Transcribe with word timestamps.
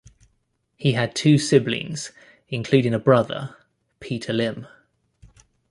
He 0.77 0.93
had 0.93 1.13
two 1.13 1.37
siblings, 1.37 2.11
including 2.49 2.95
a 2.95 2.97
brother, 2.97 3.55
Peter 3.99 4.33
Lim. 4.33 4.65